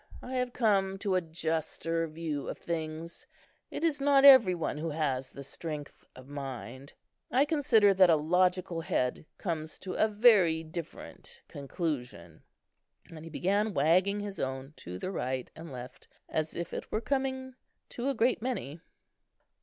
"I 0.23 0.31
have 0.33 0.51
come 0.51 0.97
to 0.97 1.13
a 1.13 1.21
juster 1.21 2.07
view 2.07 2.47
of 2.49 2.57
things. 2.57 3.27
It 3.69 3.83
is 3.83 4.01
not 4.01 4.25
every 4.25 4.55
one 4.55 4.79
who 4.79 4.89
has 4.89 5.31
the 5.31 5.43
strength 5.43 6.03
of 6.15 6.27
mind. 6.27 6.91
I 7.29 7.45
consider 7.45 7.93
that 7.93 8.09
a 8.09 8.15
logical 8.15 8.81
head 8.81 9.27
comes 9.37 9.77
to 9.77 9.93
a 9.93 10.07
very 10.07 10.63
different 10.63 11.43
conclusion;" 11.47 12.41
and 13.11 13.23
he 13.23 13.29
began 13.29 13.75
wagging 13.75 14.19
his 14.21 14.39
own, 14.39 14.73
to 14.77 14.97
the 14.97 15.11
right 15.11 15.51
and 15.55 15.71
left, 15.71 16.07
as 16.27 16.55
if 16.55 16.73
it 16.73 16.91
were 16.91 16.99
coming 17.01 17.53
to 17.89 18.09
a 18.09 18.15
great 18.15 18.41
many. 18.41 18.81